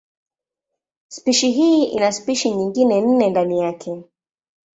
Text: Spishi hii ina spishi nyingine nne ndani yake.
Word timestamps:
Spishi 1.07 1.51
hii 1.51 1.83
ina 1.85 2.11
spishi 2.11 2.49
nyingine 2.51 3.01
nne 3.01 3.29
ndani 3.29 3.59
yake. 3.59 4.03